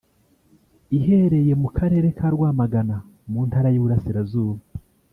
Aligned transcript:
ihereye 0.97 1.53
mu 1.61 1.69
karere 1.77 2.07
ka 2.17 2.27
Rwamagana 2.33 2.95
mu 3.31 3.39
ntara 3.47 3.67
y’iburasirazuba 3.71 4.61